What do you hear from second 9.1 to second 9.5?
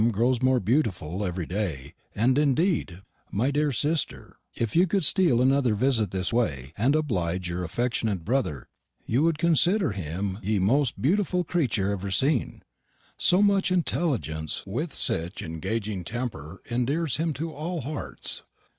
wou'd